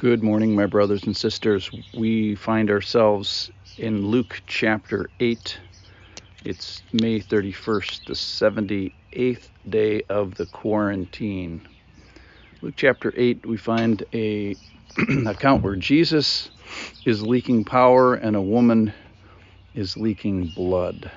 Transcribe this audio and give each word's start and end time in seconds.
Good 0.00 0.22
morning, 0.22 0.54
my 0.56 0.64
brothers 0.64 1.02
and 1.04 1.14
sisters. 1.14 1.70
We 1.92 2.34
find 2.34 2.70
ourselves 2.70 3.50
in 3.76 4.06
Luke 4.06 4.40
chapter 4.46 5.10
8. 5.20 5.60
It's 6.42 6.82
May 6.90 7.20
31st, 7.20 8.06
the 8.06 8.14
78th 8.14 9.50
day 9.68 10.02
of 10.08 10.36
the 10.36 10.46
quarantine. 10.46 11.68
Luke 12.62 12.76
chapter 12.78 13.12
8, 13.14 13.44
we 13.44 13.58
find 13.58 14.02
a 14.14 14.56
account 15.26 15.62
where 15.62 15.76
Jesus 15.76 16.50
is 17.04 17.22
leaking 17.22 17.66
power 17.66 18.14
and 18.14 18.36
a 18.36 18.40
woman 18.40 18.94
is 19.74 19.98
leaking 19.98 20.46
blood. 20.46 21.10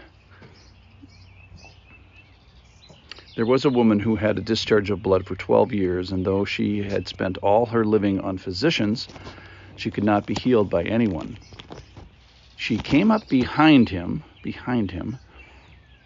There 3.35 3.45
was 3.47 3.65
a 3.65 3.69
woman 3.71 3.99
who 3.99 4.17
had 4.17 4.37
a 4.37 4.41
discharge 4.43 4.91
of 4.91 5.01
blood 5.01 5.25
for 5.25 5.35
12 5.35 5.73
years, 5.73 6.11
and 6.11 6.23
though 6.25 6.45
she 6.45 6.83
had 6.83 7.07
spent 7.07 7.37
all 7.39 7.67
her 7.67 7.83
living 7.83 8.19
on 8.19 8.37
physicians, 8.37 9.09
she 9.75 9.89
could 9.89 10.03
not 10.03 10.27
be 10.27 10.35
healed 10.35 10.69
by 10.69 10.83
anyone. 10.83 11.39
She 12.55 12.79
came 12.79 13.09
up 13.09 13.27
behind 13.29 13.89
him, 13.89 14.23
behind 14.43 14.91
him, 14.91 15.17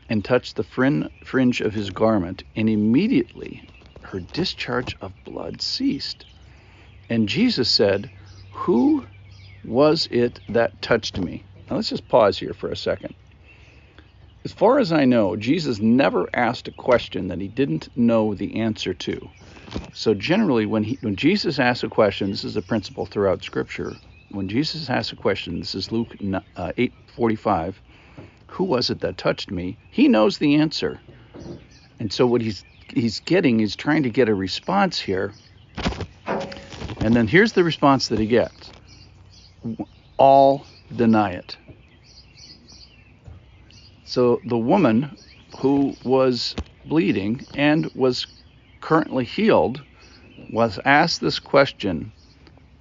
and 0.08 0.24
touched 0.24 0.56
the 0.56 0.64
frin- 0.64 1.10
fringe 1.22 1.60
of 1.60 1.74
his 1.74 1.90
garment, 1.92 2.44
and 2.56 2.70
immediately 2.70 3.70
her 4.04 4.22
discharge 4.22 4.96
of 5.02 5.12
blood 5.26 5.62
ceased. 5.62 6.26
And 7.10 7.28
Jesus 7.28 7.70
said, 7.70 8.10
Who 8.52 9.06
was 9.66 10.08
it 10.12 10.40
that 10.48 10.82
touched 10.82 11.20
me? 11.20 11.46
Now 11.70 11.76
let's 11.76 11.90
just 11.90 12.08
pause 12.08 12.40
here 12.40 12.54
for 12.54 12.70
a 12.70 12.76
second. 12.78 13.16
As 14.46 14.54
far 14.54 14.80
as 14.80 14.92
I 14.92 15.06
know, 15.06 15.36
Jesus 15.36 15.80
never 15.80 16.30
asked 16.34 16.68
a 16.68 16.72
question 16.74 17.28
that 17.28 17.42
he 17.42 17.48
didn't 17.50 17.90
know 17.96 18.34
the 18.34 18.58
answer 18.58 18.94
to. 18.96 19.32
So 19.94 20.14
generally, 20.14 20.66
when 20.66 20.84
he, 20.84 20.98
when 21.02 21.16
Jesus 21.16 21.60
asks 21.60 21.84
a 21.84 21.90
question, 21.90 22.32
this 22.32 22.44
is 22.44 22.58
a 22.58 22.62
principle 22.62 23.06
throughout 23.06 23.44
Scripture. 23.44 24.02
When 24.30 24.48
Jesus 24.48 24.90
asks 24.90 25.12
a 25.14 25.18
question, 25.18 25.60
this 25.60 25.76
is 25.76 25.92
Luke 25.92 26.16
uh, 26.56 26.74
8:45. 26.78 27.76
Who 28.52 28.66
was 28.66 28.90
it 28.90 29.02
that 29.02 29.18
touched 29.18 29.52
me? 29.52 29.80
He 29.90 30.08
knows 30.08 30.38
the 30.38 30.56
answer, 30.56 31.02
and 32.00 32.12
so 32.14 32.28
what 32.28 32.42
he's 32.42 32.66
he's 32.94 33.20
getting, 33.22 33.60
he's 33.60 33.76
trying 33.76 34.04
to 34.04 34.10
get 34.12 34.30
a 34.30 34.36
response 34.36 35.00
here. 35.00 35.36
And 37.02 37.16
then 37.16 37.28
here's 37.28 37.54
the 37.54 37.64
response 37.64 38.10
that 38.10 38.20
he 38.20 38.28
gets: 38.28 38.74
All 40.18 40.68
deny 40.96 41.32
it. 41.34 41.58
So 44.08 44.42
the 44.46 44.58
woman 44.58 45.18
who 45.58 45.98
was 46.02 46.56
bleeding 46.86 47.46
and 47.54 47.90
was 47.94 48.26
currently 48.80 49.26
healed 49.26 49.84
was 50.50 50.80
asked 50.86 51.20
this 51.20 51.40
question 51.40 52.14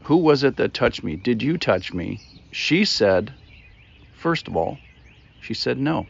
Who 0.04 0.18
was 0.18 0.44
it 0.44 0.56
that 0.58 0.72
touched 0.72 1.02
me? 1.02 1.16
Did 1.16 1.42
you 1.42 1.58
touch 1.58 1.92
me? 1.92 2.22
She 2.52 2.84
said, 2.84 3.34
first 4.12 4.46
of 4.46 4.56
all, 4.56 4.78
she 5.40 5.52
said 5.52 5.80
no. 5.80 6.06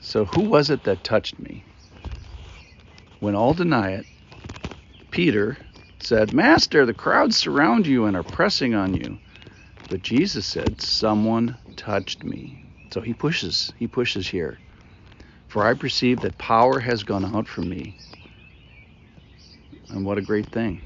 So 0.00 0.24
who 0.24 0.40
was 0.42 0.68
it 0.68 0.82
that 0.84 1.04
touched 1.04 1.38
me? 1.38 1.64
When 3.20 3.36
all 3.36 3.54
deny 3.54 3.92
it, 3.92 4.06
Peter 5.12 5.58
said, 6.00 6.34
Master, 6.34 6.84
the 6.84 6.94
crowds 6.94 7.36
surround 7.36 7.86
you 7.86 8.06
and 8.06 8.16
are 8.16 8.24
pressing 8.24 8.74
on 8.74 8.94
you. 8.94 9.20
But 9.90 10.02
Jesus 10.02 10.46
said, 10.46 10.80
Someone 10.80 11.58
touched 11.76 12.22
me. 12.24 12.62
So 12.92 13.00
he 13.00 13.12
pushes, 13.12 13.72
he 13.76 13.88
pushes 13.88 14.28
here. 14.28 14.60
For 15.48 15.64
I 15.66 15.74
perceive 15.74 16.20
that 16.20 16.38
power 16.38 16.78
has 16.78 17.02
gone 17.02 17.24
out 17.24 17.48
from 17.48 17.68
me. 17.68 17.96
And 19.90 20.06
what 20.06 20.16
a 20.16 20.22
great 20.22 20.46
thing. 20.46 20.80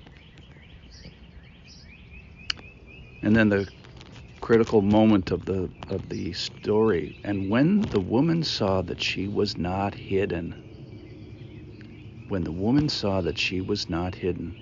And 3.22 3.36
then 3.36 3.50
the 3.50 3.68
critical 4.40 4.80
moment 4.80 5.30
of 5.30 5.44
the 5.44 5.70
of 5.90 6.08
the 6.08 6.32
story. 6.32 7.14
And 7.24 7.50
when 7.50 7.82
the 7.82 8.00
woman 8.00 8.42
saw 8.42 8.80
that 8.82 9.02
she 9.02 9.28
was 9.28 9.58
not 9.58 9.94
hidden, 9.94 10.56
when 12.28 12.44
the 12.44 12.52
woman 12.52 12.88
saw 12.88 13.20
that 13.20 13.38
she 13.38 13.60
was 13.60 13.90
not 13.90 14.14
hidden, 14.14 14.56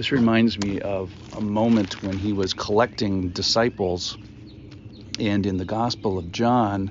this 0.00 0.12
reminds 0.12 0.58
me 0.58 0.80
of 0.80 1.12
a 1.36 1.42
moment 1.42 2.02
when 2.02 2.16
he 2.16 2.32
was 2.32 2.54
collecting 2.54 3.28
disciples, 3.28 4.16
and 5.18 5.44
in 5.44 5.58
the 5.58 5.66
Gospel 5.66 6.16
of 6.16 6.32
John, 6.32 6.90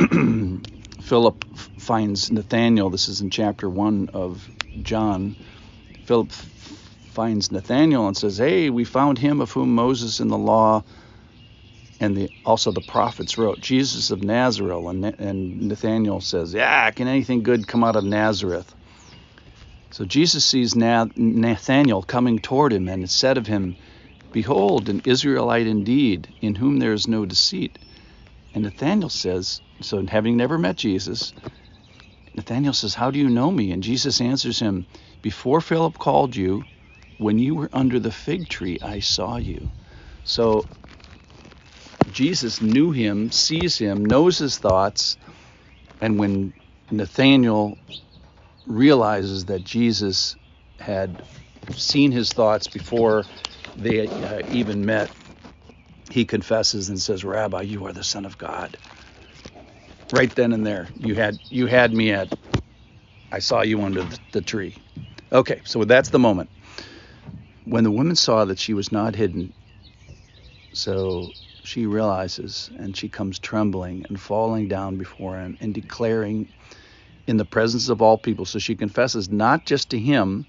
Philip 1.02 1.44
finds 1.76 2.32
Nathanael. 2.32 2.88
This 2.88 3.10
is 3.10 3.20
in 3.20 3.28
chapter 3.28 3.68
1 3.68 4.08
of 4.14 4.50
John. 4.80 5.36
Philip 6.04 6.32
finds 6.32 7.52
Nathanael 7.52 8.06
and 8.06 8.16
says, 8.16 8.38
Hey, 8.38 8.70
we 8.70 8.84
found 8.84 9.18
him 9.18 9.42
of 9.42 9.52
whom 9.52 9.74
Moses 9.74 10.18
in 10.18 10.28
the 10.28 10.38
law 10.38 10.84
and 12.00 12.16
the, 12.16 12.30
also 12.42 12.72
the 12.72 12.80
prophets 12.80 13.36
wrote, 13.36 13.60
Jesus 13.60 14.10
of 14.10 14.22
Nazareth. 14.24 14.86
And, 14.86 15.04
and 15.04 15.68
Nathanael 15.68 16.22
says, 16.22 16.54
Yeah, 16.54 16.90
can 16.92 17.06
anything 17.06 17.42
good 17.42 17.68
come 17.68 17.84
out 17.84 17.96
of 17.96 18.04
Nazareth? 18.04 18.74
So 19.92 20.06
Jesus 20.06 20.44
sees 20.44 20.74
Nathanael 20.74 22.02
coming 22.02 22.38
toward 22.38 22.72
him 22.72 22.88
and 22.88 23.08
said 23.10 23.36
of 23.36 23.46
him, 23.46 23.76
Behold, 24.32 24.88
an 24.88 25.02
Israelite 25.04 25.66
indeed, 25.66 26.34
in 26.40 26.54
whom 26.54 26.78
there 26.78 26.94
is 26.94 27.06
no 27.06 27.26
deceit. 27.26 27.78
And 28.54 28.64
Nathanael 28.64 29.10
says, 29.10 29.60
so 29.82 30.04
having 30.06 30.38
never 30.38 30.56
met 30.56 30.76
Jesus, 30.76 31.34
Nathanael 32.34 32.72
says, 32.72 32.94
How 32.94 33.10
do 33.10 33.18
you 33.18 33.28
know 33.28 33.50
me? 33.50 33.70
And 33.70 33.82
Jesus 33.82 34.22
answers 34.22 34.58
him, 34.58 34.86
Before 35.20 35.60
Philip 35.60 35.98
called 35.98 36.34
you, 36.34 36.64
when 37.18 37.38
you 37.38 37.54
were 37.54 37.68
under 37.74 38.00
the 38.00 38.10
fig 38.10 38.48
tree, 38.48 38.78
I 38.80 39.00
saw 39.00 39.36
you. 39.36 39.70
So 40.24 40.66
Jesus 42.10 42.62
knew 42.62 42.92
him, 42.92 43.30
sees 43.30 43.76
him, 43.76 44.06
knows 44.06 44.38
his 44.38 44.56
thoughts, 44.56 45.18
and 46.00 46.18
when 46.18 46.54
Nathanael 46.90 47.76
realizes 48.66 49.46
that 49.46 49.64
Jesus 49.64 50.36
had 50.78 51.22
seen 51.70 52.12
his 52.12 52.30
thoughts 52.30 52.68
before 52.68 53.24
they 53.76 54.08
uh, 54.08 54.42
even 54.48 54.84
met, 54.84 55.10
he 56.10 56.24
confesses 56.24 56.88
and 56.88 57.00
says, 57.00 57.24
"Rabbi, 57.24 57.62
you 57.62 57.86
are 57.86 57.92
the 57.92 58.04
Son 58.04 58.24
of 58.24 58.38
God." 58.38 58.78
Right 60.14 60.34
then 60.34 60.52
and 60.52 60.66
there, 60.66 60.88
you 60.98 61.14
had 61.14 61.38
you 61.50 61.66
had 61.66 61.94
me 61.94 62.12
at. 62.12 62.32
I 63.32 63.38
saw 63.38 63.62
you 63.62 63.80
under 63.82 64.02
the, 64.02 64.18
the 64.32 64.42
tree. 64.42 64.76
Okay, 65.32 65.62
so 65.64 65.84
that's 65.84 66.10
the 66.10 66.18
moment 66.18 66.50
when 67.64 67.84
the 67.84 67.90
woman 67.90 68.16
saw 68.16 68.44
that 68.44 68.58
she 68.58 68.74
was 68.74 68.92
not 68.92 69.14
hidden. 69.14 69.52
So 70.74 71.34
she 71.64 71.86
realizes, 71.86 72.70
and 72.78 72.96
she 72.96 73.08
comes 73.08 73.38
trembling 73.38 74.04
and 74.08 74.20
falling 74.20 74.68
down 74.68 74.96
before 74.96 75.38
him 75.38 75.56
and 75.60 75.72
declaring 75.74 76.48
in 77.26 77.36
the 77.36 77.44
presence 77.44 77.88
of 77.88 78.02
all 78.02 78.18
people. 78.18 78.44
So 78.44 78.58
she 78.58 78.74
confesses 78.74 79.30
not 79.30 79.66
just 79.66 79.90
to 79.90 79.98
him, 79.98 80.46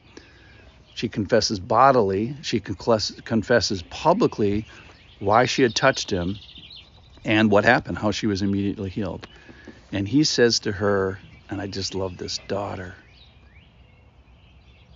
she 0.96 1.10
confesses 1.10 1.60
bodily, 1.60 2.36
she 2.42 2.60
confesses 2.60 3.84
publicly 3.90 4.66
why 5.20 5.46
she 5.46 5.64
had 5.64 5.76
touched 5.76 6.12
him 6.12 6.40
and 7.26 7.50
what 7.52 7.64
happened, 7.64 7.98
how 7.98 8.12
she 8.12 8.28
was 8.28 8.42
immediately 8.42 8.90
healed. 8.90 9.28
And 9.92 10.08
he 10.08 10.24
says 10.24 10.60
to 10.62 10.72
her, 10.72 11.20
and 11.50 11.62
I 11.62 11.68
just 11.68 11.96
love 11.96 12.18
this 12.18 12.40
daughter, 12.40 12.96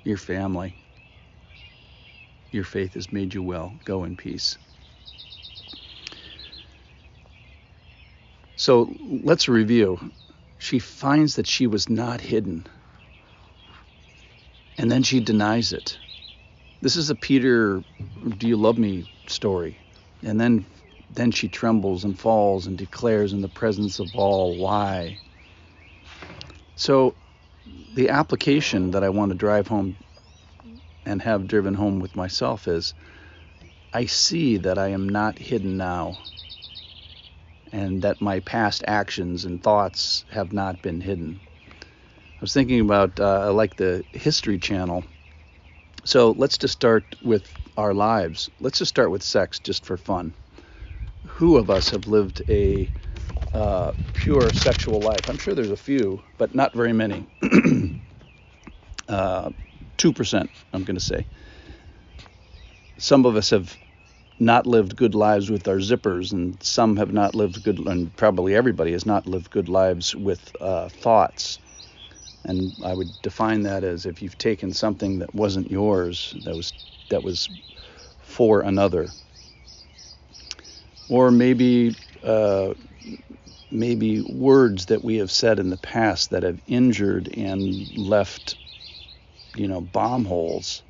your 0.04 0.18
family, 0.18 0.76
your 2.52 2.64
faith 2.64 2.96
has 2.96 3.12
made 3.12 3.34
you 3.34 3.44
well. 3.44 3.80
Go 3.86 4.04
in 4.04 4.16
peace. 4.16 4.58
So 8.56 8.96
let's 9.24 9.48
review 9.48 10.12
she 10.68 10.80
finds 10.80 11.38
that 11.38 11.48
she 11.48 11.66
was 11.66 11.90
not 11.90 12.20
hidden. 12.20 12.68
And 14.78 14.92
then 14.92 15.02
she 15.02 15.22
denies 15.22 15.72
it. 15.72 15.98
This 16.82 16.98
is 16.98 17.10
a 17.10 17.16
Peter, 17.16 17.82
do 18.38 18.48
you 18.48 18.58
love 18.58 18.78
me 18.78 19.06
story. 19.28 19.78
And 20.24 20.40
then 20.40 20.66
then 21.10 21.32
she 21.32 21.48
trembles 21.48 22.04
and 22.04 22.20
falls 22.20 22.68
and 22.68 22.78
declares 22.78 23.32
in 23.32 23.42
the 23.42 23.48
presence 23.48 24.00
of 24.00 24.14
all 24.14 24.54
why. 24.56 25.18
So 26.76 27.16
the 27.94 28.10
application 28.10 28.92
that 28.92 29.06
I 29.06 29.10
want 29.10 29.32
to 29.32 29.38
drive 29.38 29.68
home 29.68 29.96
and 31.06 31.22
have 31.22 31.48
driven 31.48 31.76
home 31.76 32.00
with 32.00 32.18
myself 32.18 32.68
is 32.68 32.94
I 33.94 34.06
see 34.06 34.58
that 34.58 34.78
I 34.78 34.90
am 34.90 35.08
not 35.08 35.40
hidden 35.40 35.78
now 35.78 36.18
and 37.72 38.02
that 38.04 38.22
my 38.22 38.40
past 38.42 38.84
actions 38.88 39.46
and 39.46 39.62
thoughts 39.64 40.26
have 40.30 40.54
not 40.54 40.82
been 40.82 41.02
hidden. 41.02 41.42
I 42.26 42.42
was 42.42 42.54
thinking 42.54 42.82
about 42.82 43.20
uh, 43.20 43.54
like 43.54 43.78
the 43.78 44.06
History 44.14 44.60
Channel. 44.60 45.06
So 46.06 46.32
let's 46.32 46.58
just 46.58 46.74
start 46.74 47.16
with 47.22 47.56
our 47.78 47.94
lives. 47.94 48.50
Let's 48.60 48.80
just 48.80 48.90
start 48.90 49.12
with 49.12 49.24
sex 49.24 49.60
just 49.60 49.86
for 49.86 49.98
fun. 49.98 50.36
Who 51.28 51.58
of 51.58 51.70
us 51.70 51.92
have 51.92 52.08
lived 52.08 52.44
a 52.50 52.92
uh, 53.54 53.94
pure 54.14 54.52
sexual 54.54 55.02
life? 55.02 55.30
I'm 55.30 55.38
sure 55.38 55.56
there's 55.56 55.72
a 55.72 55.78
few, 55.78 56.24
but 56.38 56.56
not 56.56 56.74
very 56.76 56.94
many. 56.94 57.28
uh, 59.08 59.52
2%, 59.98 60.50
I'm 60.74 60.84
going 60.84 60.98
to 60.98 61.02
say. 61.02 61.28
Some 62.98 63.26
of 63.26 63.36
us 63.36 63.52
have 63.52 63.78
not 64.40 64.68
lived 64.68 64.96
good 64.96 65.16
lives 65.16 65.50
with 65.50 65.68
our 65.68 65.78
zippers, 65.78 66.32
and 66.32 66.62
some 66.62 66.98
have 66.98 67.12
not 67.14 67.36
lived 67.36 67.64
good, 67.64 67.80
and 67.80 68.16
probably 68.16 68.56
everybody 68.56 68.92
has 68.92 69.06
not 69.06 69.28
lived 69.28 69.50
good 69.50 69.70
lives 69.70 70.16
with 70.16 70.56
uh, 70.62 70.90
thoughts. 70.90 71.60
And 72.44 72.76
I 72.84 72.94
would 72.94 73.22
define 73.22 73.64
that 73.64 73.84
as 73.84 74.06
if 74.06 74.22
you've 74.22 74.38
taken 74.38 74.72
something 74.72 75.20
that 75.20 75.34
wasn't 75.34 75.72
yours, 75.72 76.36
that 76.44 76.56
was 76.56 76.72
that 77.10 77.24
was 77.24 77.50
for 78.22 78.62
another, 78.62 79.12
or 81.10 81.32
maybe 81.32 81.96
uh, 82.24 82.74
maybe 83.72 84.22
words 84.22 84.86
that 84.88 85.04
we 85.04 85.18
have 85.18 85.32
said 85.32 85.60
in 85.60 85.70
the 85.70 85.78
past 85.78 86.30
that 86.30 86.44
have 86.44 86.62
injured 86.68 87.34
and 87.36 87.98
left, 87.98 88.56
you 89.56 89.68
know, 89.68 89.82
bomb 89.82 90.26
holes, 90.26 90.84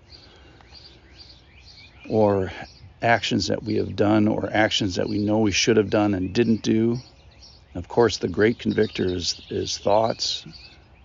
or 2.10 2.52
actions 3.02 3.48
that 3.48 3.64
we 3.64 3.76
have 3.76 3.96
done 3.96 4.28
or 4.28 4.50
actions 4.52 4.96
that 4.96 5.10
we 5.10 5.20
know 5.20 5.40
we 5.40 5.52
should 5.52 5.78
have 5.78 5.90
done 5.90 6.14
and 6.14 6.34
didn't 6.34 6.62
do. 6.62 7.00
Of 7.76 7.88
course, 7.88 8.18
the 8.18 8.28
great 8.28 8.60
convictor 8.60 9.14
is, 9.14 9.40
is 9.50 9.78
thoughts, 9.78 10.48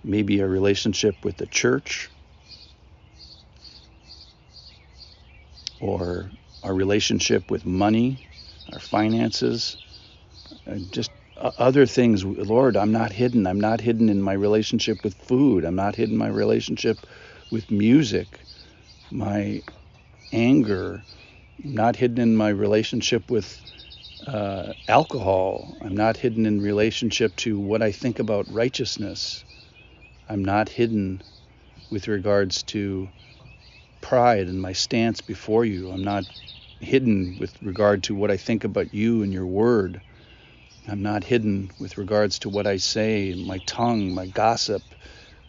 maybe 0.03 0.41
a 0.41 0.47
relationship 0.47 1.25
with 1.25 1.37
the 1.37 1.47
church, 1.47 2.09
or 5.81 6.31
our 6.63 6.73
relationship 6.73 7.51
with 7.51 7.67
money, 7.67 8.17
our 8.73 8.79
finances, 8.79 9.77
uh, 10.67 10.77
just 10.91 11.11
uh, 11.37 11.51
other 11.59 11.87
things. 11.87 12.25
Lord, 12.25 12.77
I'm 12.77 12.93
not 12.93 13.13
hidden. 13.13 13.47
I'm 13.47 13.61
not 13.61 13.81
hidden 13.81 14.09
in 14.09 14.23
my 14.23 14.33
relationship 14.33 15.03
with 15.05 15.15
food. 15.15 15.65
I'm 15.65 15.75
not 15.75 15.97
hidden 15.97 16.15
in 16.15 16.19
my 16.19 16.29
relationship 16.29 17.07
with 17.51 17.71
music, 17.71 18.39
my 19.11 19.63
anger, 20.33 21.05
not 21.65 21.97
hidden 21.97 22.19
in 22.19 22.37
my 22.37 22.49
relationship 22.49 23.31
with 23.31 23.65
uh, 24.27 24.73
alcohol. 24.89 25.77
I'm 25.81 25.97
not 25.97 26.17
hidden 26.17 26.47
in 26.47 26.61
relationship 26.61 27.37
to 27.37 27.59
what 27.59 27.83
I 27.83 27.93
think 27.93 28.19
about 28.19 28.53
righteousness. 28.53 29.45
I'm 30.29 30.45
not 30.45 30.69
hidden 30.69 31.23
with 31.91 32.09
regards 32.09 32.63
to 32.65 33.09
pride 34.01 34.49
and 34.49 34.61
my 34.61 34.73
stance 34.73 35.21
before 35.21 35.65
you. 35.65 35.91
I'm 35.91 36.05
not 36.05 36.25
hidden 36.81 37.37
with 37.39 37.61
regard 37.63 38.05
to 38.05 38.15
what 38.15 38.31
I 38.31 38.37
think 38.37 38.65
about 38.65 38.93
you 38.95 39.23
and 39.23 39.33
your 39.33 39.47
word. 39.47 40.01
I'm 40.89 41.03
not 41.03 41.23
hidden 41.25 41.71
with 41.79 41.97
regards 41.99 42.41
to 42.41 42.49
what 42.49 42.67
I 42.67 42.77
say, 42.77 43.35
my 43.35 43.59
tongue, 43.59 44.15
my 44.15 44.27
gossip, 44.27 44.83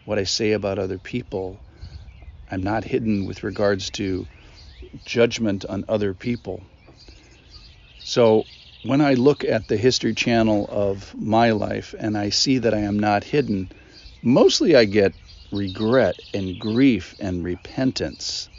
what 0.06 0.20
I 0.20 0.26
say 0.26 0.52
about 0.52 0.78
other 0.78 1.00
people. 1.00 1.60
I'm 2.52 2.62
not 2.62 2.84
hidden 2.84 3.26
with 3.26 3.44
regards 3.44 3.90
to 3.92 4.28
judgment 5.06 5.66
on 5.66 5.86
other 5.88 6.14
people. 6.14 6.64
So 8.04 8.46
when 8.84 9.02
I 9.02 9.14
look 9.14 9.44
at 9.44 9.68
the 9.68 9.78
History 9.78 10.14
Channel 10.14 10.68
of 10.70 11.16
my 11.16 11.52
life 11.52 11.96
and 11.98 12.18
I 12.18 12.30
see 12.30 12.58
that 12.60 12.74
I 12.74 12.80
am 12.80 13.00
not 13.00 13.24
hidden, 13.24 13.72
mostly 14.22 14.76
I 14.76 14.86
get 14.86 15.14
regret 15.52 16.22
and 16.34 16.60
grief 16.60 17.16
and 17.20 17.44
repentance. 17.44 18.50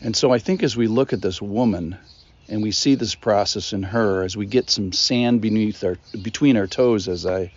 And 0.00 0.16
so 0.16 0.32
I 0.32 0.38
think 0.38 0.62
as 0.62 0.76
we 0.76 0.86
look 0.86 1.12
at 1.12 1.22
this 1.22 1.42
woman 1.42 1.96
and 2.48 2.62
we 2.62 2.70
see 2.70 2.94
this 2.94 3.14
process 3.14 3.72
in 3.72 3.82
her, 3.82 4.22
as 4.22 4.36
we 4.36 4.46
get 4.46 4.70
some 4.70 4.92
sand 4.92 5.40
beneath 5.40 5.82
our 5.84 5.96
between 6.22 6.56
our 6.56 6.66
toes, 6.66 7.08
as 7.08 7.26
I 7.26 7.50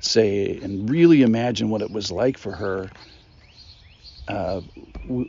say, 0.00 0.58
and 0.62 0.90
really 0.90 1.22
imagine 1.22 1.70
what 1.70 1.82
it 1.82 1.90
was 1.90 2.10
like 2.10 2.36
for 2.38 2.52
her, 2.52 2.90
uh, 4.30 4.60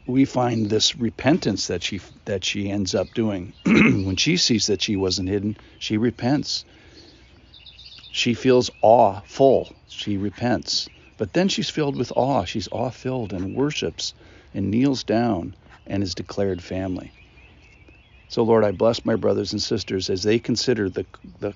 we 0.06 0.26
find 0.26 0.70
this 0.70 0.96
repentance 0.96 1.68
that 1.68 1.84
she 1.84 2.00
that 2.26 2.46
she 2.46 2.70
ends 2.70 2.94
up 2.94 3.14
doing 3.14 3.54
when 3.66 4.16
she 4.16 4.38
sees 4.38 4.68
that 4.68 4.82
she 4.82 4.96
wasn't 4.96 5.30
hidden. 5.30 5.58
She 5.80 5.98
repents. 5.98 6.66
She 8.12 8.34
feels 8.34 8.70
awe 8.82 9.22
full. 9.26 9.76
She 9.88 10.18
repents, 10.18 10.90
but 11.18 11.34
then 11.34 11.48
she's 11.48 11.70
filled 11.70 11.96
with 11.96 12.12
awe. 12.16 12.46
She's 12.46 12.70
awe 12.72 12.90
filled 12.92 13.34
and 13.34 13.56
worships 13.56 14.14
and 14.54 14.70
kneels 14.70 15.04
down 15.04 15.56
and 15.88 16.04
is 16.04 16.14
declared 16.14 16.62
family. 16.62 17.12
So 18.28 18.44
Lord, 18.44 18.64
I 18.64 18.72
bless 18.72 19.06
my 19.06 19.16
brothers 19.16 19.54
and 19.54 19.62
sisters 19.62 20.10
as 20.10 20.24
they 20.24 20.40
consider 20.40 20.90
the 20.90 21.06
the, 21.40 21.54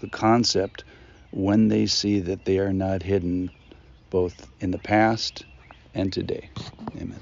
the 0.00 0.08
concept 0.08 0.84
when 1.30 1.68
they 1.68 1.86
see 1.86 2.20
that 2.20 2.44
they 2.44 2.58
are 2.58 2.72
not 2.72 3.02
hidden, 3.02 3.50
both 4.10 4.50
in 4.60 4.70
the 4.70 4.78
past 4.78 5.46
and 5.94 6.12
today. 6.12 6.50
Amen. 6.96 7.20